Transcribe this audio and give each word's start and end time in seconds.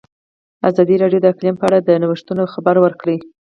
ازادي 0.69 0.95
راډیو 1.03 1.23
د 1.23 1.25
اقلیم 1.33 1.55
په 1.57 1.65
اړه 1.69 1.79
د 1.81 1.89
نوښتونو 2.01 2.43
خبر 2.53 2.75
ورکړی. 2.81 3.17